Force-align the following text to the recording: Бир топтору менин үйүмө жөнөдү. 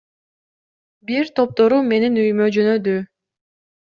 Бир 1.09 1.29
топтору 1.41 1.77
менин 1.91 2.17
үйүмө 2.23 2.47
жөнөдү. 2.57 2.95